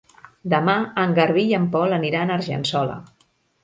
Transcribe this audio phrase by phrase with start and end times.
[0.53, 3.03] Demà en Garbí i en Pol aniran a Argençola.